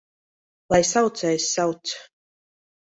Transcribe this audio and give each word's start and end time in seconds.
Lai 0.75 0.81
saucējs 0.93 1.49
sauc! 1.53 1.95